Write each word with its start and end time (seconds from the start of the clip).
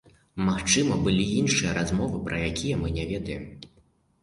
Магчыма, 0.45 0.97
былі 1.07 1.27
іншыя 1.41 1.75
размовы, 1.79 2.23
пра 2.31 2.41
якія 2.49 2.83
мы 2.83 2.97
не 2.99 3.09
ведаем. 3.13 3.49